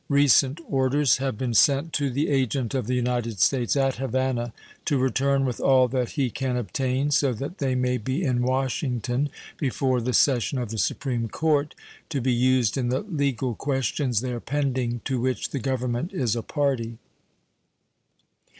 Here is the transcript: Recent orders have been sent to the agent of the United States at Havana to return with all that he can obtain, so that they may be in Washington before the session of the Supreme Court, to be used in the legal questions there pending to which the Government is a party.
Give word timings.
Recent 0.09 0.59
orders 0.67 1.17
have 1.17 1.37
been 1.37 1.53
sent 1.53 1.93
to 1.93 2.09
the 2.09 2.27
agent 2.29 2.73
of 2.73 2.87
the 2.87 2.95
United 2.95 3.39
States 3.39 3.75
at 3.75 3.97
Havana 3.97 4.51
to 4.85 4.97
return 4.97 5.45
with 5.45 5.59
all 5.59 5.87
that 5.89 6.13
he 6.17 6.31
can 6.31 6.57
obtain, 6.57 7.11
so 7.11 7.33
that 7.33 7.59
they 7.59 7.75
may 7.75 7.99
be 7.99 8.23
in 8.23 8.41
Washington 8.41 9.29
before 9.57 10.01
the 10.01 10.11
session 10.13 10.57
of 10.57 10.69
the 10.71 10.79
Supreme 10.79 11.27
Court, 11.27 11.75
to 12.09 12.19
be 12.19 12.33
used 12.33 12.79
in 12.79 12.89
the 12.89 13.01
legal 13.01 13.53
questions 13.53 14.21
there 14.21 14.39
pending 14.39 15.01
to 15.05 15.19
which 15.21 15.51
the 15.51 15.59
Government 15.59 16.11
is 16.13 16.35
a 16.35 16.41
party. 16.41 16.97